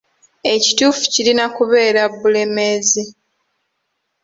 [0.53, 3.03] Ekituufu kirina kubeera 'Bulemeezi.'